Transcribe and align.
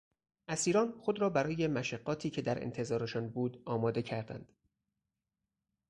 اسیران 0.47 0.97
خود 0.99 1.21
را 1.21 1.29
برای 1.29 1.67
مشقاتی 1.67 2.29
که 2.29 2.41
در 2.41 2.63
انتظارشان 2.63 3.29
بود 3.29 3.61
آماده 3.65 4.01
کردند. 4.01 4.53